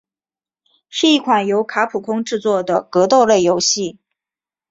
[0.89, 3.99] 是一款由卡普空制作的格斗类游戏。